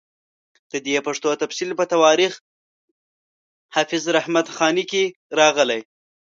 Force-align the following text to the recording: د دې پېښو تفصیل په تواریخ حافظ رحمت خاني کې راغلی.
د 0.71 0.73
دې 0.85 0.95
پېښو 1.05 1.31
تفصیل 1.41 1.69
په 1.79 1.85
تواریخ 1.93 2.33
حافظ 3.75 4.03
رحمت 4.17 4.45
خاني 4.55 4.83
کې 4.91 5.03
راغلی. 5.39 5.81